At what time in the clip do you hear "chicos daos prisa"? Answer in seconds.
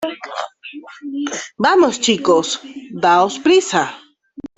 2.05-3.83